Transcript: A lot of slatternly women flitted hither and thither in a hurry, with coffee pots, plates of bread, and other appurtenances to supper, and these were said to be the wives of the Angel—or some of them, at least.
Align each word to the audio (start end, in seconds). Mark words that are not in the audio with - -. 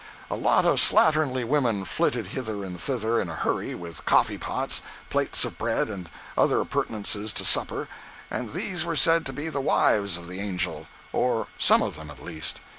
A 0.31 0.35
lot 0.35 0.65
of 0.65 0.79
slatternly 0.79 1.43
women 1.45 1.85
flitted 1.85 2.25
hither 2.33 2.63
and 2.63 2.79
thither 2.81 3.21
in 3.21 3.29
a 3.29 3.35
hurry, 3.35 3.75
with 3.75 4.03
coffee 4.03 4.39
pots, 4.39 4.81
plates 5.11 5.45
of 5.45 5.59
bread, 5.59 5.89
and 5.89 6.09
other 6.35 6.59
appurtenances 6.59 7.31
to 7.33 7.45
supper, 7.45 7.87
and 8.31 8.51
these 8.53 8.83
were 8.83 8.95
said 8.95 9.27
to 9.27 9.31
be 9.33 9.47
the 9.47 9.61
wives 9.61 10.17
of 10.17 10.25
the 10.27 10.39
Angel—or 10.39 11.45
some 11.59 11.83
of 11.83 11.97
them, 11.97 12.09
at 12.09 12.23
least. 12.23 12.61